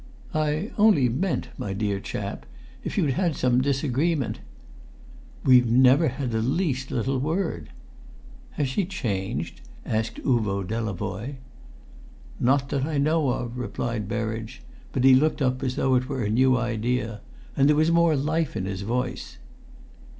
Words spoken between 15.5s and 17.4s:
as though it were a new idea;